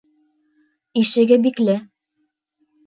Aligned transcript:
Ишеге 1.03 1.37
бикле. 1.47 1.77